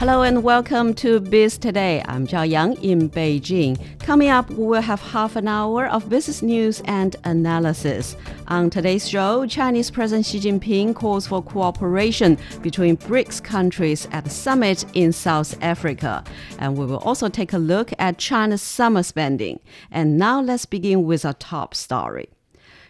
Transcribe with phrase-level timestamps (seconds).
[0.00, 2.02] Hello and welcome to Biz Today.
[2.06, 3.78] I'm Zhao Yang in Beijing.
[3.98, 8.16] Coming up, we will have half an hour of business news and analysis.
[8.48, 14.30] On today's show, Chinese President Xi Jinping calls for cooperation between BRICS countries at the
[14.30, 16.24] summit in South Africa.
[16.58, 19.60] And we will also take a look at China's summer spending.
[19.90, 22.30] And now let's begin with our top story.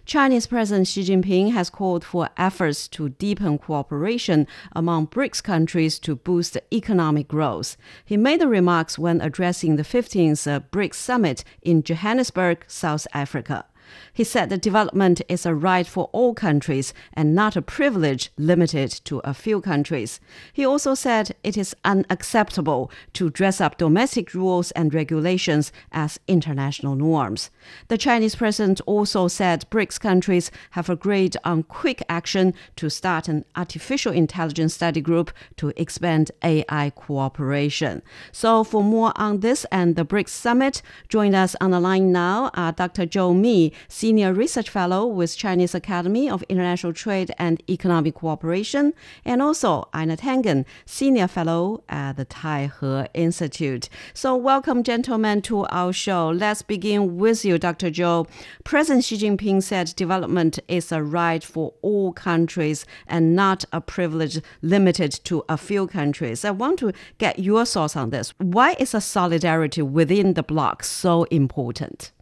[0.05, 6.17] Chinese President Xi Jinping has called for efforts to deepen cooperation among BRICS countries to
[6.17, 7.77] boost economic growth.
[8.05, 13.65] He made the remarks when addressing the 15th uh, BRICS summit in Johannesburg, South Africa.
[14.13, 18.91] He said that development is a right for all countries and not a privilege limited
[19.05, 20.21] to a few countries.
[20.53, 26.95] He also said it is unacceptable to dress up domestic rules and regulations as international
[26.95, 27.51] norms.
[27.89, 33.45] The Chinese president also said BRICS countries have agreed on quick action to start an
[33.57, 38.03] artificial intelligence study group to expand AI cooperation.
[38.33, 42.51] So, for more on this and the BRICS summit, join us on the line now
[42.55, 43.07] uh, Dr.
[43.07, 48.93] Zhou Mi, Senior Research Fellow with Chinese Academy of International Trade and Economic Cooperation,
[49.25, 53.89] and also Einar Tangen, Senior Fellow at the Taihe Institute.
[54.15, 56.29] So, welcome, gentlemen, to our show.
[56.31, 57.91] Let's begin with you, Dr.
[57.91, 58.29] Zhou.
[58.65, 64.41] President Xi Jinping said development is a right for all countries and not a privilege
[64.63, 66.45] limited to a few countries.
[66.45, 68.33] I want to get your thoughts on this.
[68.39, 72.13] Why is a solidarity within the bloc so important?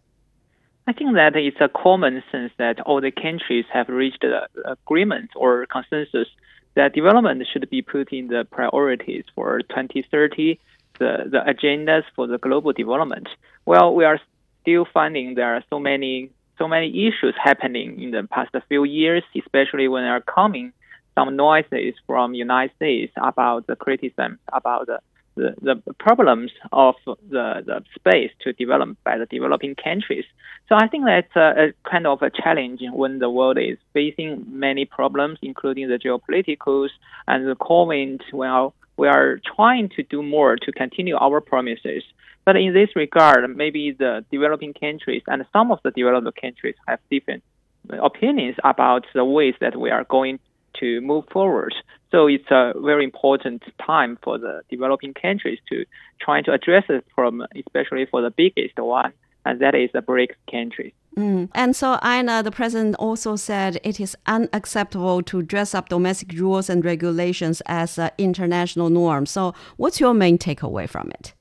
[0.89, 4.25] I think that it's a common sense that all the countries have reached
[4.65, 6.27] agreement or consensus
[6.73, 10.59] that development should be put in the priorities for 2030,
[10.97, 13.27] the, the agendas for the global development.
[13.67, 14.19] Well, we are
[14.63, 19.23] still finding there are so many so many issues happening in the past few years,
[19.37, 20.73] especially when are coming
[21.13, 24.99] some noises from United States about the criticism about the
[25.39, 30.25] the, the problems of the, the space to develop by the developing countries.
[30.67, 34.45] So I think that's a, a kind of a challenge when the world is facing
[34.47, 36.89] many problems, including the geopoliticals
[37.27, 38.21] and the COVID.
[38.33, 42.03] Well, we are trying to do more to continue our promises.
[42.45, 46.99] But in this regard, maybe the developing countries and some of the developed countries have
[47.09, 47.43] different
[47.89, 50.39] opinions about the ways that we are going
[50.79, 51.73] to move forward.
[52.11, 55.85] So it's a very important time for the developing countries to
[56.19, 59.13] try to address it problem, especially for the biggest one,
[59.45, 60.93] and that is the BRICS countries.
[61.15, 61.49] Mm.
[61.53, 66.69] And so, Einar, the president also said it is unacceptable to dress up domestic rules
[66.69, 69.29] and regulations as uh, international norms.
[69.29, 71.33] So, what's your main takeaway from it?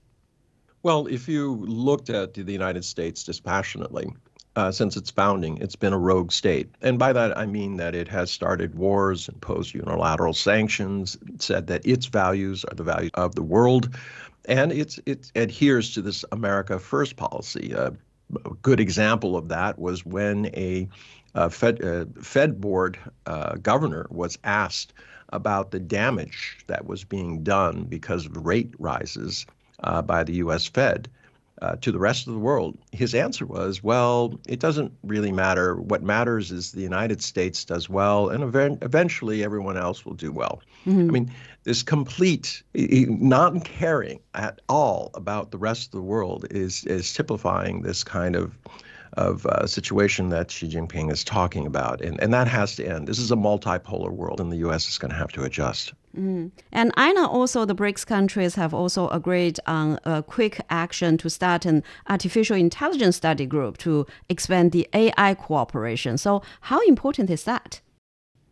[0.82, 4.06] Well, if you looked at the United States dispassionately,
[4.58, 6.68] uh, since its founding, it's been a rogue state.
[6.82, 11.86] And by that, I mean that it has started wars, imposed unilateral sanctions, said that
[11.86, 13.94] its values are the values of the world,
[14.46, 17.72] and it's, it adheres to this America First policy.
[17.72, 17.92] Uh,
[18.44, 20.88] a good example of that was when a
[21.36, 24.92] uh, Fed, uh, Fed board uh, governor was asked
[25.28, 29.46] about the damage that was being done because of rate rises
[29.84, 30.66] uh, by the U.S.
[30.66, 31.08] Fed
[31.62, 35.76] uh, to the rest of the world, his answer was, well, it doesn't really matter.
[35.76, 40.32] What matters is the United States does well, and ev- eventually everyone else will do
[40.32, 40.62] well.
[40.86, 41.00] Mm-hmm.
[41.08, 46.84] I mean, this complete not caring at all about the rest of the world is
[46.84, 48.58] is typifying this kind of
[49.14, 53.06] of uh, situation that Xi Jinping is talking about, and and that has to end.
[53.08, 54.88] This is a multipolar world, and the U.S.
[54.88, 55.92] is going to have to adjust.
[56.18, 56.50] Mm.
[56.72, 61.64] And know also, the BRICS countries have also agreed on a quick action to start
[61.64, 66.18] an artificial intelligence study group to expand the AI cooperation.
[66.18, 67.80] So, how important is that?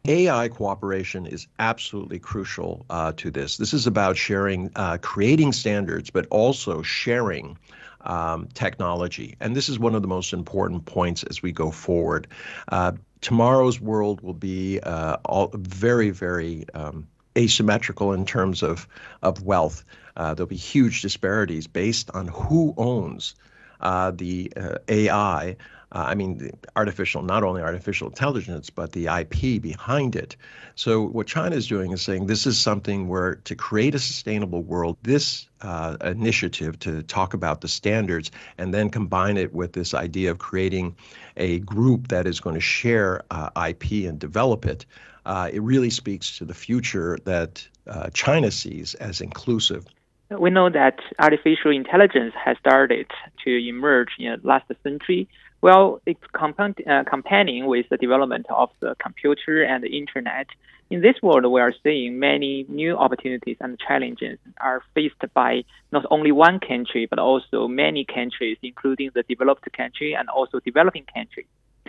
[0.04, 3.56] AI cooperation is absolutely crucial uh, to this.
[3.56, 7.58] This is about sharing, uh, creating standards, but also sharing
[8.02, 9.34] um, technology.
[9.40, 12.28] And this is one of the most important points as we go forward.
[12.68, 18.88] Uh, tomorrow's world will be uh, all very, very um, asymmetrical in terms of
[19.22, 19.84] of wealth.
[20.16, 23.34] Uh, there'll be huge disparities based on who owns
[23.80, 25.56] uh, the uh, AI.
[25.92, 30.36] Uh, I mean, artificial, not only artificial intelligence, but the IP behind it.
[30.74, 34.62] So, what China is doing is saying this is something where to create a sustainable
[34.62, 39.94] world, this uh, initiative to talk about the standards and then combine it with this
[39.94, 40.96] idea of creating
[41.36, 44.86] a group that is going to share uh, IP and develop it
[45.26, 49.84] uh, it really speaks to the future that uh, China sees as inclusive.
[50.30, 53.06] We know that artificial intelligence has started
[53.44, 55.28] to emerge in the last century.
[55.60, 60.46] Well, it's compound, uh, companion with the development of the computer and the internet.
[60.90, 66.04] In this world, we are seeing many new opportunities and challenges are faced by not
[66.10, 71.46] only one country, but also many countries, including the developed country and also developing countries.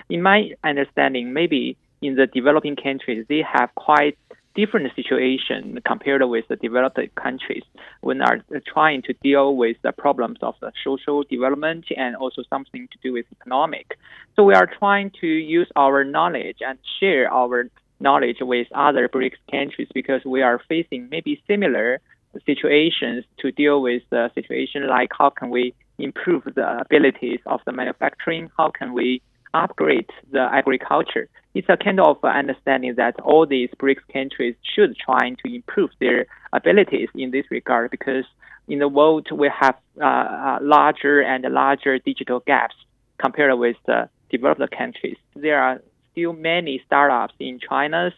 [0.10, 4.18] In my understanding, maybe in the developing countries, they have quite
[4.56, 7.64] different situation compared with the developed countries
[8.02, 12.88] when are trying to deal with the problems of the social development and also something
[12.92, 13.98] to do with economic.
[14.36, 19.38] So we are trying to use our knowledge and share our knowledge with other BRICS
[19.52, 22.02] countries because we are facing maybe similar
[22.46, 27.72] situations to deal with the situation like how can we improve the abilities of the
[27.72, 29.22] manufacturing, how can we
[29.54, 31.28] upgrade the agriculture.
[31.58, 36.28] It's a kind of understanding that all these BRICS countries should try to improve their
[36.54, 38.26] abilities in this regard because
[38.68, 42.76] in the world we have uh, uh larger and larger digital gaps
[43.18, 45.18] compared with the developed countries.
[45.36, 45.82] There are
[46.12, 48.12] still many startups in China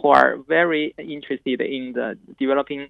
[0.00, 2.88] who are very interested in the developing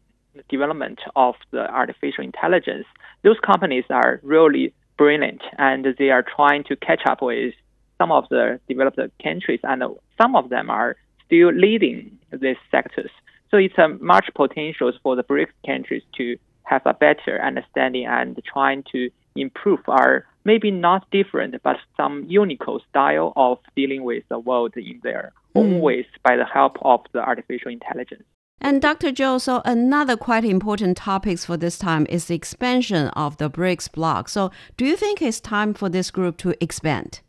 [0.48, 2.86] development of the artificial intelligence.
[3.24, 7.54] Those companies are really brilliant and they are trying to catch up with
[7.98, 9.82] some of the developed countries, and
[10.20, 10.96] some of them are
[11.26, 13.10] still leading these sectors.
[13.50, 18.38] So it's a much potential for the BRICS countries to have a better understanding and
[18.44, 24.38] trying to improve our maybe not different but some unique style of dealing with the
[24.38, 25.80] world in their own mm.
[25.80, 28.24] ways by the help of the artificial intelligence.
[28.60, 29.12] And Dr.
[29.12, 33.92] Zhou, so another quite important topics for this time is the expansion of the BRICS
[33.92, 34.28] bloc.
[34.28, 37.20] So do you think it's time for this group to expand?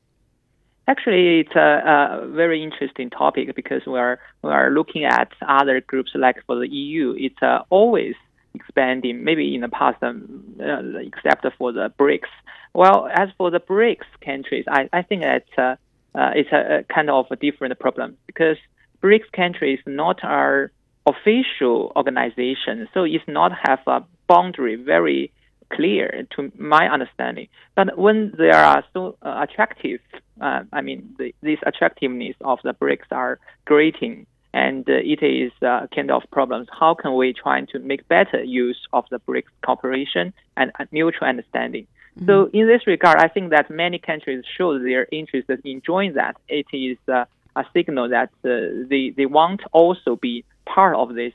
[0.89, 5.81] Actually, it's a, a, very interesting topic because we are we are looking at other
[5.81, 7.13] groups like for the EU.
[7.15, 8.15] It's uh, always
[8.55, 9.23] expanding.
[9.23, 12.31] Maybe in the past, um, uh, except for the BRICS.
[12.73, 15.77] Well, as for the BRICS countries, I, I think it's a,
[16.15, 18.57] uh, it's a, a, kind of a different problem because
[19.03, 20.71] BRICS countries not our
[21.05, 25.31] official organization, so it's not have a boundary very
[25.71, 27.47] clear to my understanding.
[27.75, 29.99] But when they are so uh, attractive,
[30.41, 35.51] uh, I mean, the, this attractiveness of the BRICS are creating, and uh, it is
[35.61, 36.67] uh, kind of problems.
[36.77, 41.87] How can we try to make better use of the BRICS cooperation and mutual understanding?
[42.17, 42.25] Mm-hmm.
[42.25, 46.35] So in this regard, I think that many countries show their interest in joining that.
[46.47, 47.25] It is uh,
[47.55, 51.33] a signal that uh, they they want also be part of this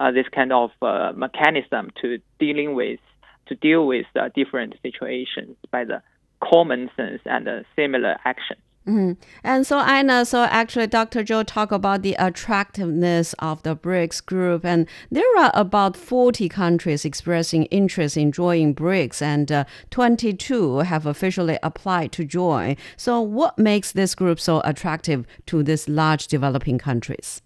[0.00, 3.00] uh, this kind of uh, mechanism to dealing with
[3.46, 6.02] to deal with different situations by the
[6.42, 8.60] common sense and similar actions.
[8.86, 9.20] Mm-hmm.
[9.42, 11.24] And so, Einar, so actually, Dr.
[11.24, 17.04] Zhou talked about the attractiveness of the BRICS group, and there are about 40 countries
[17.04, 22.76] expressing interest in joining BRICS, and uh, 22 have officially applied to join.
[22.96, 27.42] So, what makes this group so attractive to these large developing countries?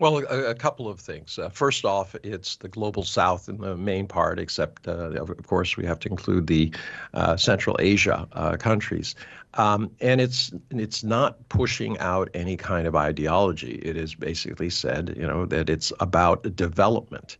[0.00, 1.38] Well, a, a, couple of things.
[1.38, 5.76] Uh, first off, it's the global south in the main part, except, uh, of course,
[5.76, 6.72] we have to include the
[7.12, 9.14] uh, Central Asia uh, countries.
[9.54, 13.74] Um, and it's it's not pushing out any kind of ideology.
[13.74, 17.36] It is basically said, you know, that it's about development.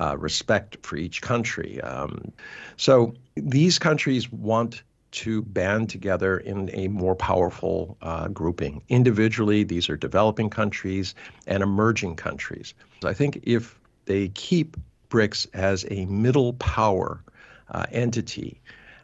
[0.00, 1.80] Uh, respect for each country.
[1.82, 2.32] Um,
[2.76, 4.82] so these countries want
[5.14, 8.82] to band together in a more powerful uh, grouping.
[8.88, 11.14] Individually, these are developing countries
[11.46, 12.74] and emerging countries.
[13.04, 14.76] I think if they keep
[15.10, 17.22] BRICS as a middle power
[17.70, 18.60] uh, entity,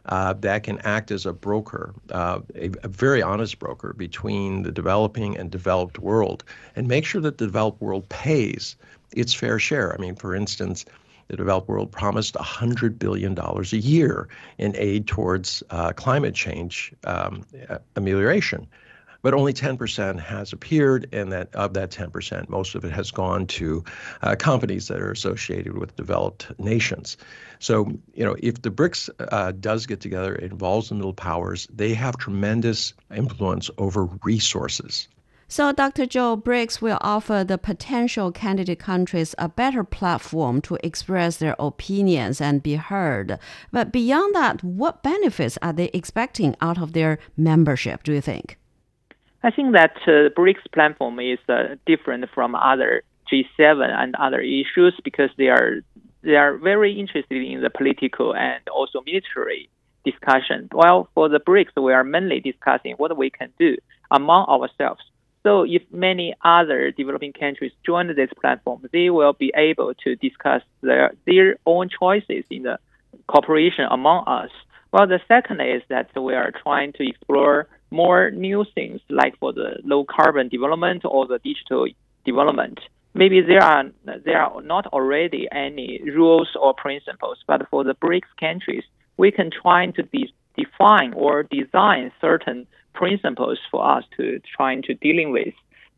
[0.07, 4.71] uh, that can act as a broker, uh, a, a, very honest broker between the
[4.71, 6.43] developing and developed world,
[6.75, 8.75] and make sure that the developed world pays
[9.15, 9.93] its fair share.
[9.93, 10.85] I mean, for instance,
[11.31, 17.45] the developed world promised $100 billion a year in aid towards uh, climate change um,
[17.95, 18.67] amelioration.
[19.21, 23.47] But only 10% has appeared, and that of that 10%, most of it has gone
[23.47, 23.83] to
[24.23, 27.15] uh, companies that are associated with developed nations.
[27.59, 31.67] So, you know, if the BRICS uh, does get together, it involves the middle powers,
[31.73, 35.07] they have tremendous influence over resources.
[35.51, 36.05] So, Dr.
[36.05, 42.39] Zhou BRICS will offer the potential candidate countries a better platform to express their opinions
[42.39, 43.37] and be heard.
[43.69, 48.57] But beyond that, what benefits are they expecting out of their membership, do you think?
[49.43, 54.97] I think that uh, BRICS platform is uh, different from other G7 and other issues
[55.03, 55.81] because they are
[56.21, 59.69] they are very interested in the political and also military
[60.05, 60.69] discussion.
[60.71, 63.75] While for the BRICS, we are mainly discussing what we can do
[64.11, 65.01] among ourselves
[65.43, 70.61] So if many other developing countries join this platform, they will be able to discuss
[70.81, 72.79] their, their own choices in the
[73.27, 74.51] cooperation among us.
[74.91, 79.53] Well, the second is that we are trying to explore more new things like for
[79.53, 81.87] the low carbon development or the digital
[82.25, 82.79] development.
[83.13, 88.31] Maybe there are there are not already any rules or principles, but for the BRICS
[88.39, 88.83] countries,
[89.17, 94.93] we can try to de- define or design certain principles for us to trying to
[94.95, 95.53] dealing with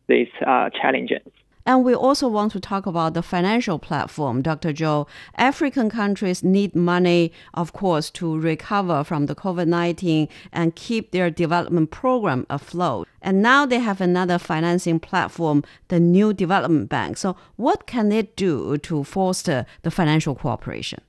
[0.07, 1.21] these uh, challenges.
[1.65, 4.73] And we also want to talk about the financial platform, Dr.
[4.73, 5.07] Zhou.
[5.37, 11.29] African countries need money, of course, to recover from the COVID 19 and keep their
[11.29, 13.07] development program afloat.
[13.21, 17.15] And now they have another financing platform, the New Development Bank.
[17.15, 20.99] So, what can it do to foster the financial cooperation?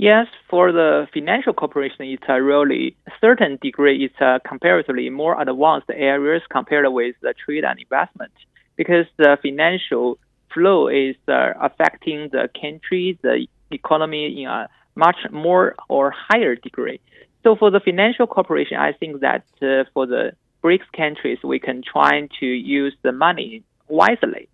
[0.00, 4.02] Yes, for the financial cooperation, it's a really certain degree.
[4.06, 8.32] It's a comparatively more advanced areas compared with the trade and investment
[8.76, 10.16] because the financial
[10.54, 16.98] flow is uh, affecting the country, the economy in a much more or higher degree.
[17.42, 20.32] So for the financial cooperation, I think that uh, for the
[20.64, 24.48] BRICS countries, we can try to use the money wisely.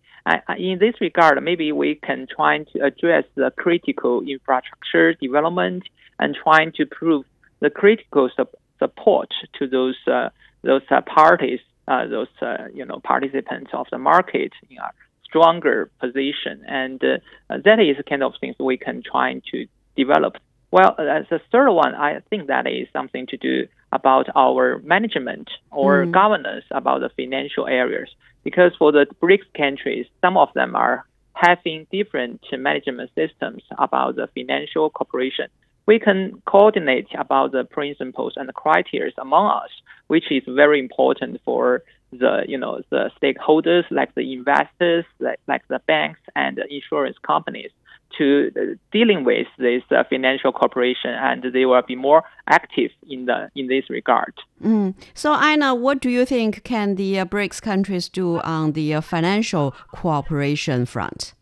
[0.58, 5.84] In this regard, maybe we can try to address the critical infrastructure development
[6.18, 7.24] and trying to prove
[7.60, 8.46] the critical su-
[8.78, 9.28] support
[9.58, 10.28] to those uh,
[10.62, 14.90] those uh, parties uh, those uh, you know participants of the market in a
[15.24, 19.66] stronger position, and uh, that is the kind of things we can try to
[19.96, 20.34] develop.
[20.72, 25.48] Well, as the third one, I think that is something to do about our management
[25.70, 26.12] or mm.
[26.12, 28.08] governance about the financial areas.
[28.46, 34.28] Because for the BRICS countries, some of them are having different management systems about the
[34.36, 35.48] financial cooperation.
[35.86, 39.70] We can coordinate about the principles and the criteria among us,
[40.06, 45.66] which is very important for the you know the stakeholders like the investors, like, like
[45.66, 47.72] the banks and the insurance companies
[48.18, 48.60] to uh,
[48.92, 53.68] dealing with this uh, financial cooperation, and they will be more active in the in
[53.68, 54.34] this regard.
[54.62, 54.94] Mm.
[55.14, 59.00] So, Einar, what do you think can the uh, BRICS countries do on the uh,
[59.00, 61.34] financial cooperation front?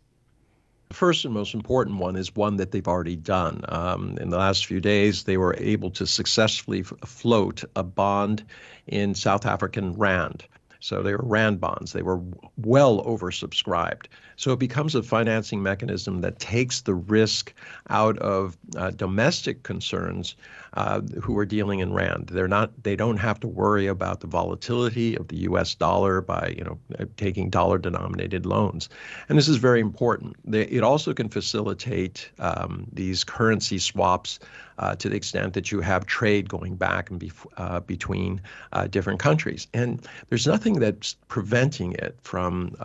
[0.89, 3.61] The first and most important one is one that they've already done.
[3.69, 8.43] Um, in the last few days, they were able to successfully f- float a bond
[8.85, 10.45] in South African Rand.
[10.85, 11.93] So they were RAND bonds.
[11.93, 12.21] They were
[12.57, 14.05] well oversubscribed.
[14.37, 17.53] So it becomes a financing mechanism that takes the risk
[17.89, 20.35] out of uh, domestic concerns
[20.73, 22.27] uh, who are dealing in RAND.
[22.27, 22.71] They're not.
[22.83, 25.73] They don't have to worry about the volatility of the U.S.
[25.73, 28.89] dollar by you know uh, taking dollar-denominated loans.
[29.29, 30.35] And this is very important.
[30.51, 34.39] It also can facilitate um, these currency swaps
[34.77, 38.41] uh, to the extent that you have trade going back and bef- uh, between
[38.73, 39.67] uh, different countries.
[39.73, 42.75] And there's nothing that's preventing it from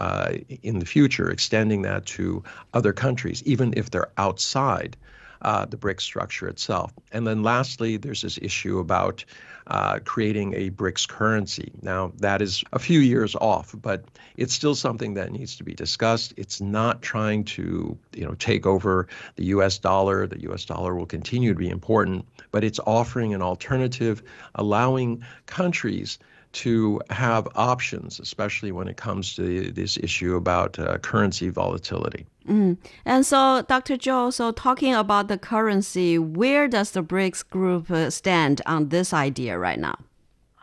[0.63, 2.45] in the future extending that to
[2.75, 4.95] other countries, even if they're outside
[5.41, 6.93] uh, the BRICS structure itself.
[7.13, 9.25] And then lastly, there's this issue about
[9.69, 11.73] uh, creating a BRICS currency.
[11.81, 14.05] Now, that is a few years off, but
[14.37, 16.35] it's still something that needs to be discussed.
[16.37, 19.79] It's not trying to, you know, take over the U.S.
[19.79, 20.27] dollar.
[20.27, 20.67] The U.S.
[20.67, 24.23] dollar will continue to be important, but it's offering an alternative,
[24.57, 26.19] allowing countries
[26.53, 32.27] to have options, especially when it comes to this issue about uh, currency volatility.
[32.49, 32.77] Mm.
[33.05, 33.97] And so, Dr.
[33.97, 39.13] Zhou, so talking about the currency, where does the BRICS group uh, stand on this
[39.13, 39.97] idea right now?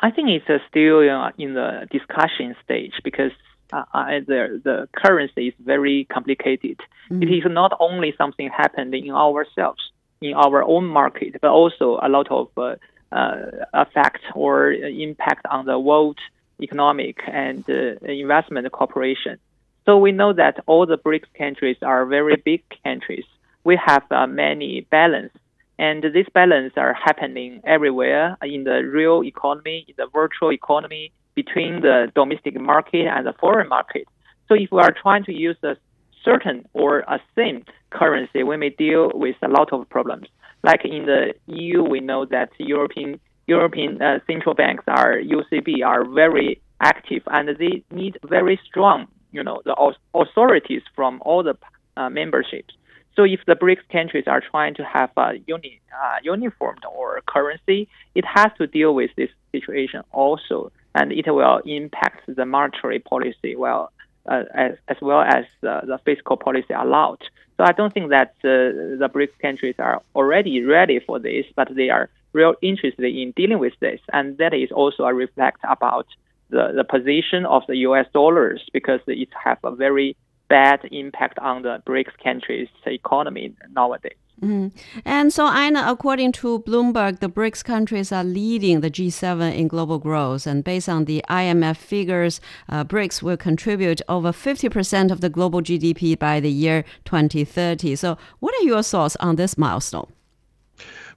[0.02, 1.00] I think it's uh, still
[1.38, 3.32] in the discussion stage because
[3.74, 3.84] uh,
[4.28, 6.80] the the currency is very complicated.
[7.10, 7.24] Mm.
[7.24, 9.92] It is not only something happening in ourselves
[10.22, 12.76] in our own market, but also a lot of uh, uh,
[13.12, 16.18] effect or impact on the world
[16.62, 19.38] economic and uh, investment cooperation.
[19.86, 23.26] So we know that all the BRICS countries are very big countries.
[23.64, 25.34] We have uh, many balance,
[25.78, 31.82] and these balance are happening everywhere in the real economy, in the virtual economy, between
[31.82, 34.08] the domestic market and the foreign market.
[34.48, 35.78] So if we are trying to use a
[36.26, 40.28] certain or a same currency, we may deal with a lot of problems.
[40.68, 43.22] Like in the EU, we know that European
[43.56, 49.42] European uh, central banks are ECB are very active and they need very strong, you
[49.42, 49.76] know, the
[50.14, 51.56] authorities from all the
[51.96, 52.74] uh, memberships.
[53.16, 57.88] So if the BRICS countries are trying to have a uni, uh, uniformed or currency,
[58.14, 63.56] it has to deal with this situation also, and it will impact the monetary policy
[63.56, 63.94] well
[64.30, 67.24] uh, as, as well as uh, the fiscal policy allowed.
[67.58, 71.76] So I don't think that uh, the BRICS countries are already ready for this, but
[71.76, 76.08] they are real interested in dealing with this, and that is also a reflect about
[76.50, 78.06] the, the position of the U.S.
[78.14, 80.16] dollars because it has a very
[80.50, 84.18] bad impact on the BRICS countries' economy nowadays.
[84.42, 84.72] Mm.
[85.04, 89.98] And so, Einar, according to Bloomberg, the BRICS countries are leading the G7 in global
[89.98, 90.46] growth.
[90.46, 92.40] And based on the IMF figures,
[92.70, 97.96] uh, BRICS will contribute over 50% of the global GDP by the year 2030.
[97.96, 100.12] So, what are your thoughts on this milestone?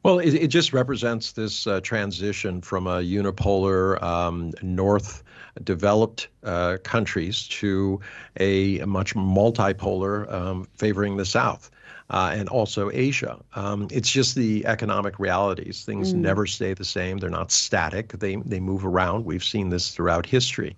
[0.02, 5.22] Well, it, it just represents this uh, transition from a unipolar um, North
[5.62, 8.00] developed uh, countries to
[8.38, 11.70] a, much multipolar um, favoring the South.
[12.10, 13.38] Uh, and also Asia.
[13.54, 15.84] Um, it's just the economic realities.
[15.84, 16.18] Things mm.
[16.18, 17.18] never stay the same.
[17.18, 18.08] They're not static.
[18.18, 19.24] They they move around.
[19.24, 20.76] We've seen this throughout history.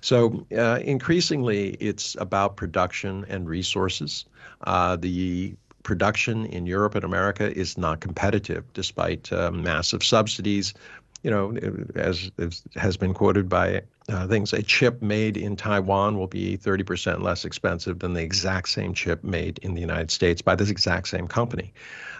[0.00, 4.24] So uh, increasingly, it's about production and resources.
[4.66, 10.74] Uh, the production in Europe and America is not competitive despite uh, massive subsidies.
[11.22, 11.56] You know,
[11.94, 16.58] as, as has been quoted by uh, things, a chip made in Taiwan will be
[16.58, 20.68] 30% less expensive than the exact same chip made in the United States by this
[20.68, 21.72] exact same company.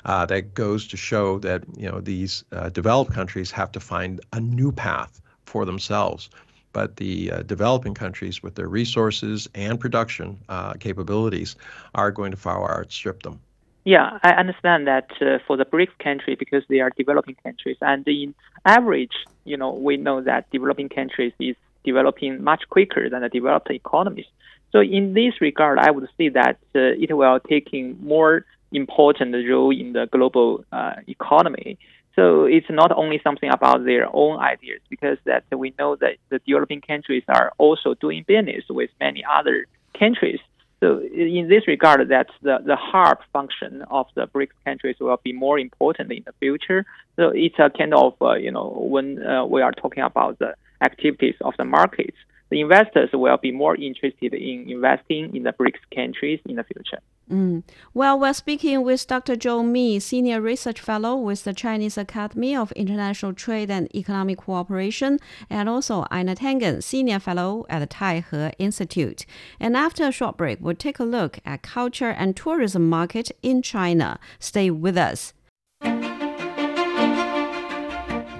[0.04, 4.20] Uh, that goes to show that you know these uh, developed countries have to find
[4.32, 6.30] a new path for themselves
[6.72, 11.56] but the uh, developing countries with their resources and production uh, capabilities
[11.94, 13.40] are going to far outstrip them.
[13.84, 18.06] Yeah, I understand that uh, for the BRICS country because they are developing countries, and
[18.06, 18.34] in
[18.64, 23.70] average, you know, we know that developing countries is developing much quicker than the developed
[23.70, 24.26] economies.
[24.70, 29.70] So in this regard, I would say that uh, it will taking more important role
[29.70, 31.76] in the global uh, economy.
[32.14, 36.38] So it's not only something about their own ideas, because that we know that the
[36.46, 39.66] developing countries are also doing business with many other
[39.98, 40.40] countries.
[40.82, 45.32] So in this regard, that the, the hub function of the BRICS countries will be
[45.32, 46.84] more important in the future.
[47.14, 50.56] So it's a kind of, uh, you know, when uh, we are talking about the
[50.80, 52.16] activities of the markets,
[52.50, 56.98] the investors will be more interested in investing in the BRICS countries in the future.
[57.30, 57.62] Mm.
[57.94, 59.36] Well, we're speaking with Dr.
[59.36, 65.18] Zhou Mi, Senior Research Fellow with the Chinese Academy of International Trade and Economic Cooperation,
[65.48, 69.24] and also Einar Tangen, Senior Fellow at the Taihe Institute.
[69.58, 73.62] And after a short break, we'll take a look at culture and tourism market in
[73.62, 74.18] China.
[74.38, 75.32] Stay with us.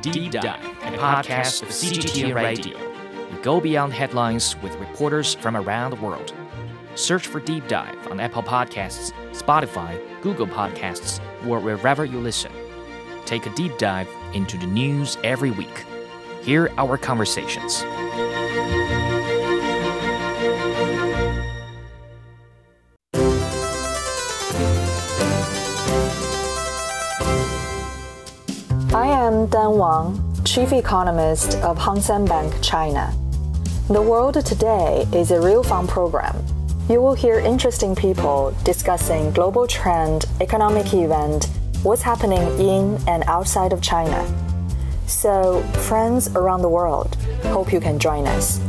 [0.03, 2.77] Deep Dive, a podcast of CGTN Radio.
[3.31, 6.35] We go beyond headlines with reporters from around the world.
[6.95, 12.53] Search for Deep Dive on Apple Podcasts, Spotify, Google Podcasts, or wherever you listen.
[13.25, 15.87] Take a deep dive into the news every week.
[16.43, 17.83] Hear our conversations.
[28.95, 33.15] I am Dan Wang, Chief Economist of Hang Seng Bank China.
[33.89, 36.45] The World Today is a real fun program
[36.93, 41.49] you will hear interesting people discussing global trend, economic event,
[41.83, 44.23] what's happening in and outside of China.
[45.07, 48.61] So, friends around the world, hope you can join us.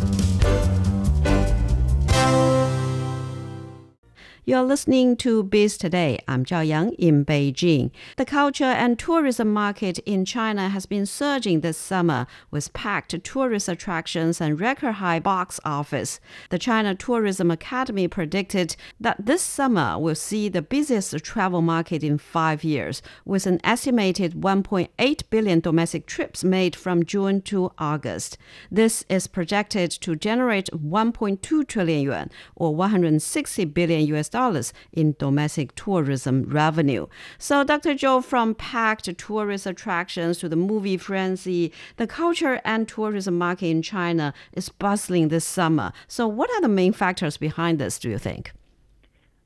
[4.45, 6.19] You're listening to Biz Today.
[6.27, 7.91] I'm Zhao Yang in Beijing.
[8.17, 13.69] The culture and tourism market in China has been surging this summer with packed tourist
[13.69, 16.19] attractions and record high box office.
[16.49, 22.17] The China Tourism Academy predicted that this summer will see the busiest travel market in
[22.17, 28.38] five years, with an estimated 1.8 billion domestic trips made from June to August.
[28.69, 35.76] This is projected to generate 1.2 trillion yuan or 160 billion US dollars in domestic
[35.76, 37.06] tourism revenue.
[37.38, 37.93] So, Dr.
[37.93, 43.82] Zhou, from packed tourist attractions to the movie frenzy, the culture and tourism market in
[43.82, 45.93] China is bustling this summer.
[46.08, 48.52] So, what are the main factors behind this, do you think?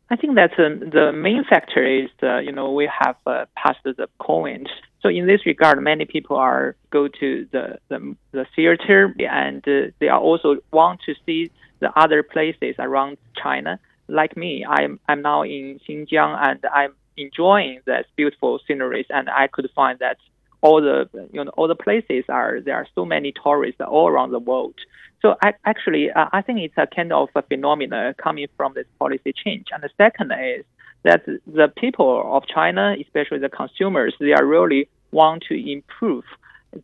[0.09, 4.07] I think that the main factor is, uh, you know, we have uh, passed the
[4.21, 4.67] COVID.
[5.01, 9.91] So in this regard, many people are go to the the, the theater and uh,
[9.99, 15.21] they are also want to see the other places around China like me, I'm I'm
[15.21, 20.17] now in Xinjiang and I'm enjoying that beautiful sceneries, and I could find that
[20.61, 24.31] all the you know all the places are there are so many tourists all around
[24.31, 24.75] the world.
[25.21, 28.85] So I, actually, uh, I think it's a kind of a phenomenon coming from this
[28.99, 29.67] policy change.
[29.71, 30.63] And the second is
[31.03, 36.23] that the people of China, especially the consumers, they are really want to improve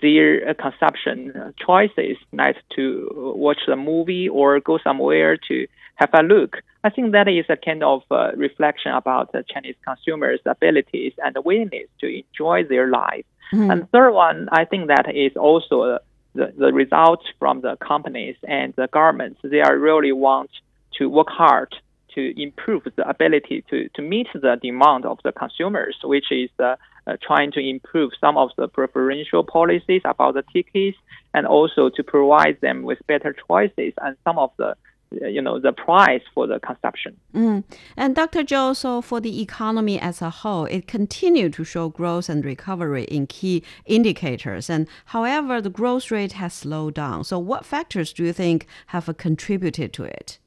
[0.01, 6.23] their uh, consumption choices, like to watch the movie or go somewhere to have a
[6.23, 6.57] look.
[6.83, 11.35] I think that is a kind of uh, reflection about the Chinese consumers' abilities and
[11.45, 13.25] willingness to enjoy their life.
[13.53, 13.71] Mm-hmm.
[13.71, 15.99] And third one, I think that is also
[16.33, 20.49] the, the results from the companies and the governments, they are really want
[20.97, 21.73] to work hard
[22.15, 26.75] to improve the ability to, to meet the demand of the consumers, which is uh,
[27.07, 30.97] uh, trying to improve some of the preferential policies about the tickets
[31.33, 34.75] and also to provide them with better choices and some of the
[35.21, 37.17] you know the price for the consumption.
[37.33, 37.63] Mm.
[37.97, 38.43] And Dr.
[38.43, 43.03] Zhou, so for the economy as a whole, it continued to show growth and recovery
[43.05, 44.69] in key indicators.
[44.69, 47.23] And however, the growth rate has slowed down.
[47.23, 50.39] So, what factors do you think have contributed to it?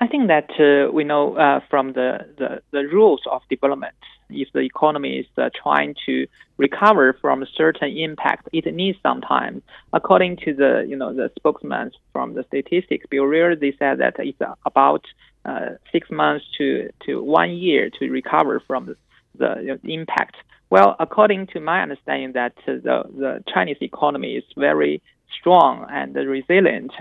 [0.00, 3.96] I think that uh, we know uh, from the, the, the, rules of development,
[4.30, 9.20] if the economy is uh, trying to recover from a certain impact, it needs some
[9.20, 9.62] time.
[9.92, 14.40] According to the you know the spokesman from the Statistics Bureau, they said that it's
[14.64, 15.04] about
[15.44, 18.94] uh, six months to, to one year to recover from
[19.38, 20.36] the, impact.
[20.68, 25.00] Well, according to my understanding, that the the Chinese economy is very
[25.38, 26.92] strong and resilient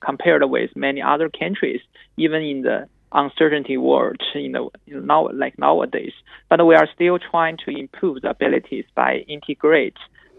[0.00, 1.80] compared with many other countries,
[2.16, 6.12] even in the uncertainty world, you know, now like nowadays.
[6.48, 9.96] But we are still trying to improve the abilities by integrate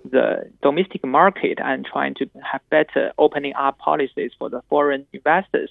[0.10, 5.70] the domestic market and trying to have better opening up policies for the foreign investors.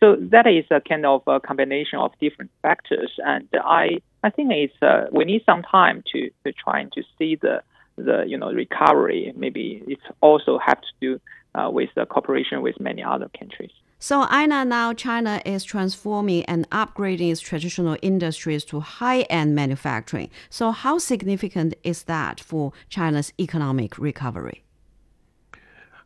[0.00, 4.50] So that is a kind of a combination of different factors, and I I think
[4.50, 7.62] it's uh, we need some time to to trying to see the
[7.96, 9.32] the you know recovery.
[9.36, 11.20] Maybe it also have to do
[11.54, 13.72] uh, with the cooperation with many other countries.
[14.02, 20.30] So, Einar, now China is transforming and upgrading its traditional industries to high end manufacturing.
[20.48, 24.64] So, how significant is that for China's economic recovery?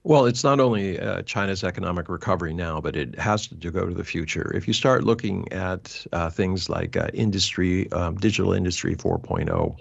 [0.02, 3.94] Well, it's not only uh, China's economic recovery now, but it has to go to
[3.94, 4.52] the future.
[4.54, 9.76] If you start looking at uh, things like uh, industry, um, digital industry 4.0,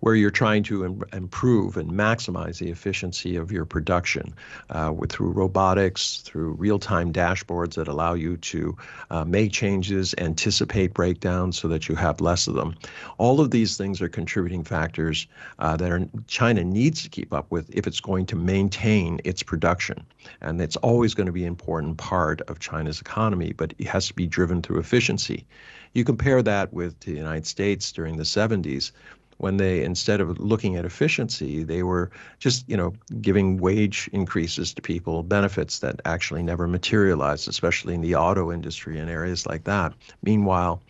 [0.00, 4.34] where you're trying to Im- improve and maximize the efficiency of your production
[4.70, 8.76] uh, with, through robotics, through real-time dashboards that allow you to
[9.10, 12.74] uh, make changes, anticipate breakdowns so that you have less of them.
[13.18, 15.26] All of these things are contributing factors
[15.58, 19.42] uh, that are, China needs to keep up with if it's going to maintain its
[19.42, 20.04] production.
[20.40, 24.08] And it's always going to be an important part of China's economy, but it has
[24.08, 25.46] to be driven through efficiency.
[25.94, 28.92] You compare that with the United States during the 70s
[29.38, 34.72] when they instead of looking at efficiency they were just you know giving wage increases
[34.74, 39.64] to people benefits that actually never materialized especially in the auto industry and areas like
[39.64, 40.80] that meanwhile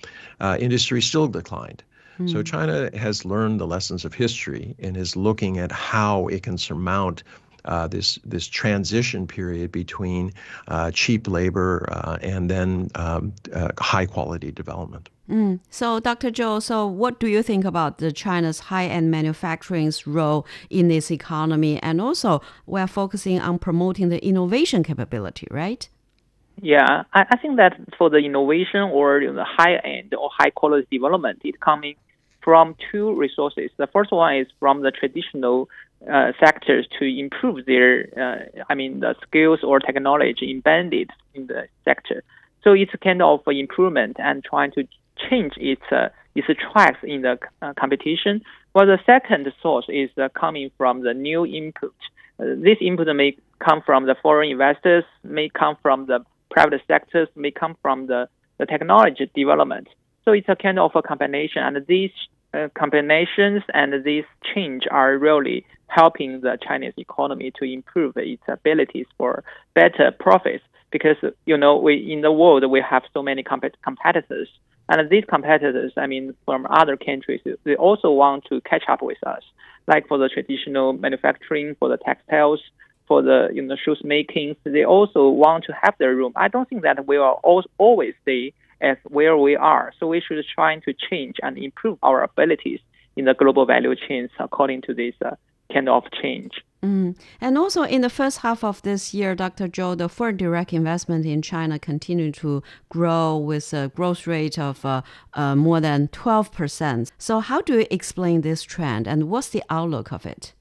[0.40, 1.82] uh, industry still declined
[2.18, 2.30] mm.
[2.30, 6.58] so china has learned the lessons of history and is looking at how it can
[6.58, 7.22] surmount
[7.66, 10.32] uh, this this transition period between
[10.68, 15.08] uh, cheap labor uh, and then um, uh, high quality development.
[15.28, 15.58] Mm.
[15.70, 16.30] So, Dr.
[16.30, 21.82] Zhou, so what do you think about the China's high-end manufacturing's role in this economy?
[21.82, 25.88] And also, we're focusing on promoting the innovation capability, right?
[26.62, 30.86] Yeah, I, I think that for the innovation or you know, the high-end or high-quality
[30.90, 31.96] development, it's coming
[32.46, 33.70] from two resources.
[33.76, 35.68] The first one is from the traditional
[36.10, 41.68] uh, sectors to improve their, uh, I mean, the skills or technology embedded in the
[41.84, 42.22] sector.
[42.62, 44.86] So it's kind of improvement and trying to
[45.28, 48.42] change its uh, its tracks in the uh, competition.
[48.72, 51.94] While the second source is uh, coming from the new input.
[52.38, 56.18] Uh, this input may come from the foreign investors, may come from the
[56.50, 58.28] private sectors, may come from the,
[58.58, 59.88] the technology development.
[60.24, 62.10] So it's a kind of a combination, and these
[62.56, 69.06] Uh, combinations and these change are really helping the Chinese economy to improve its abilities
[69.18, 70.64] for better profits.
[70.90, 74.48] Because you know, we in the world we have so many comp- competitors,
[74.88, 79.18] and these competitors, I mean, from other countries, they also want to catch up with
[79.26, 79.42] us.
[79.86, 82.60] Like for the traditional manufacturing, for the textiles,
[83.06, 86.32] for the you know shoes making, they also want to have their room.
[86.36, 87.40] I don't think that we will
[87.78, 89.92] always stay as where we are.
[89.98, 92.80] So we should try to change and improve our abilities
[93.16, 95.36] in the global value chains according to this uh,
[95.72, 96.52] kind of change.
[96.82, 97.16] Mm.
[97.40, 99.68] And also in the first half of this year, Dr.
[99.68, 104.84] Zhou, the foreign direct investment in China continued to grow with a growth rate of
[104.84, 105.02] uh,
[105.34, 107.10] uh, more than 12%.
[107.18, 110.52] So how do you explain this trend and what's the outlook of it?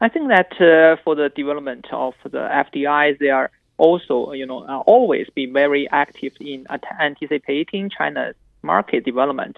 [0.00, 4.60] I think that uh, for the development of the FDI, there are also, you know,
[4.64, 6.66] uh, always be very active in
[7.00, 9.56] anticipating China's market development.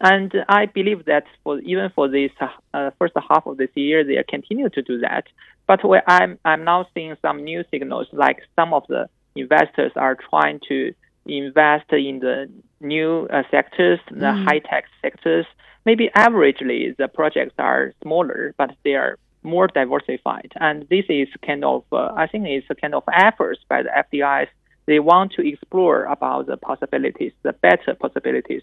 [0.00, 2.30] And I believe that for even for this
[2.72, 5.26] uh, first half of this year, they continue to do that.
[5.66, 10.60] But I'm I'm now seeing some new signals, like some of the investors are trying
[10.68, 10.94] to
[11.26, 14.44] invest in the new uh, sectors, the mm.
[14.44, 15.46] high tech sectors.
[15.84, 20.52] Maybe averagely the projects are smaller, but they are more diversified.
[20.56, 23.90] And this is kind of, uh, I think it's a kind of efforts by the
[23.90, 24.48] FDIs.
[24.86, 28.62] They want to explore about the possibilities, the better possibilities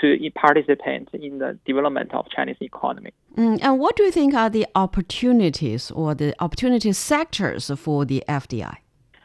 [0.00, 3.12] to participate in the development of Chinese economy.
[3.36, 8.22] Mm, and what do you think are the opportunities or the opportunity sectors for the
[8.28, 8.76] FDI?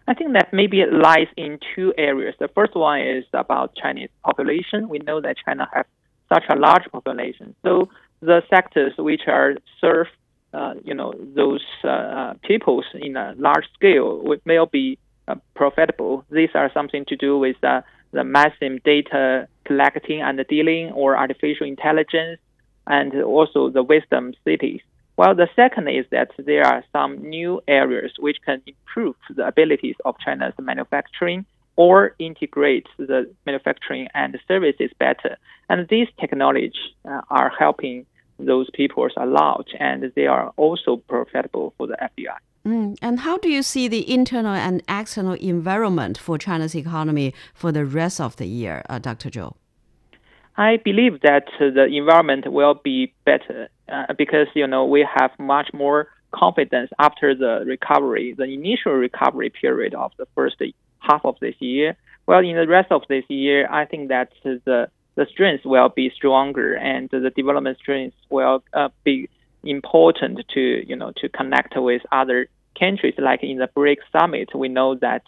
[0.07, 2.35] I think that maybe it lies in two areas.
[2.39, 4.89] The first one is about Chinese population.
[4.89, 5.85] We know that China has
[6.33, 7.89] such a large population, so
[8.21, 10.07] the sectors which are serve,
[10.53, 16.25] uh, you know, those uh, uh peoples in a large scale will be uh, profitable.
[16.29, 21.65] These are something to do with uh, the massive data collecting and dealing, or artificial
[21.65, 22.39] intelligence,
[22.87, 24.81] and also the wisdom cities.
[25.15, 29.95] Well, the second is that there are some new areas which can improve the abilities
[30.05, 35.37] of China's manufacturing or integrate the manufacturing and services better.
[35.69, 36.73] And these technologies
[37.05, 38.05] uh, are helping
[38.39, 42.37] those peoples are large and they are also profitable for the FDI.
[42.65, 42.97] Mm.
[43.01, 47.85] And how do you see the internal and external environment for China's economy for the
[47.85, 49.29] rest of the year, uh, Dr.
[49.29, 49.53] Zhou?
[50.55, 55.69] I believe that the environment will be better uh, because you know we have much
[55.73, 60.61] more confidence after the recovery, the initial recovery period of the first
[60.99, 61.95] half of this year.
[62.27, 66.11] Well, in the rest of this year, I think that the the strength will be
[66.15, 69.29] stronger and the development strength will uh, be
[69.63, 72.47] important to you know to connect with other
[72.77, 73.13] countries.
[73.17, 75.23] Like in the BRICS summit, we know that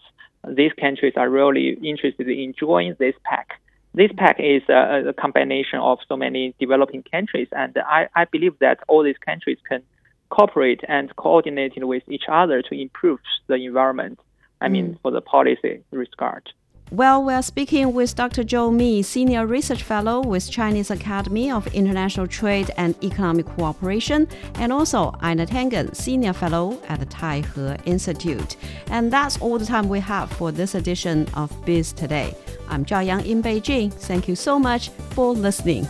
[0.47, 3.53] these countries are really interested in joining this pact.
[3.93, 8.59] This pact is a, a, combination of so many developing countries, and I, I believe
[8.59, 9.83] that all these countries can
[10.29, 14.19] cooperate and coordinate with each other to improve the environment.
[14.59, 15.01] I mean, mm.
[15.01, 16.51] for the policy regard.
[16.91, 18.43] Well, we're speaking with Dr.
[18.43, 24.71] Zhou Mi, Senior Research Fellow with Chinese Academy of International Trade and Economic Cooperation, and
[24.71, 28.55] also Einar Tangen, Senior Fellow at the Taihe Institute.
[28.91, 32.35] And that's all the time we have for this edition of Biz Today.
[32.69, 33.91] I'm Zhao Yang in Beijing.
[33.91, 35.87] Thank you so much for listening.